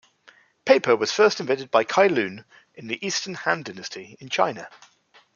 Paper 0.65 0.95
was 0.95 1.11
first 1.11 1.39
invented 1.39 1.69
by 1.69 1.83
Cai 1.83 2.07
Lun 2.07 2.43
in 2.73 2.87
the 2.87 3.05
Eastern 3.05 3.35
Han 3.35 3.61
Dynasty 3.61 4.17
in 4.19 4.29
China. 4.29 4.67